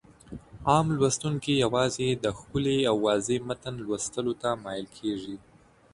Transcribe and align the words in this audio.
عام 0.69 0.87
لوستونکي 0.99 1.53
يوازې 1.65 2.07
د 2.23 2.25
ښکلي 2.37 2.79
او 2.89 2.95
واضح 3.07 3.39
متن 3.49 3.75
لوستلو 3.85 4.33
ته 4.41 4.49
مايل 4.63 4.87
کېږي. 4.97 5.35